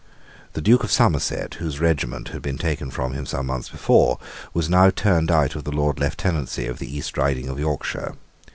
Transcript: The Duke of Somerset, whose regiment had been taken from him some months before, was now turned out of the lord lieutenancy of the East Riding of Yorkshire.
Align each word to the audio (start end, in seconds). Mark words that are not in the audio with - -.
The 0.53 0.63
Duke 0.63 0.83
of 0.83 0.89
Somerset, 0.91 1.53
whose 1.59 1.79
regiment 1.79 2.29
had 2.29 2.41
been 2.41 2.57
taken 2.57 2.89
from 2.89 3.13
him 3.13 3.27
some 3.27 3.45
months 3.45 3.69
before, 3.69 4.17
was 4.51 4.67
now 4.67 4.89
turned 4.89 5.29
out 5.29 5.53
of 5.53 5.63
the 5.63 5.69
lord 5.71 5.99
lieutenancy 5.99 6.65
of 6.65 6.79
the 6.79 6.97
East 6.97 7.19
Riding 7.19 7.47
of 7.47 7.59
Yorkshire. 7.59 8.15